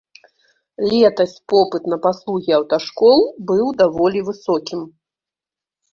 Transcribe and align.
Летась 0.91 1.35
попыт 1.53 1.83
на 1.93 1.97
паслугі 2.07 2.51
аўташкол 2.57 3.19
быў 3.53 3.65
даволі 3.83 4.19
высокім. 4.31 4.81